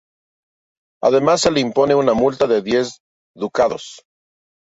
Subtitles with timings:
[1.03, 3.01] Además se le impone una multa de diez
[3.35, 4.01] ducados.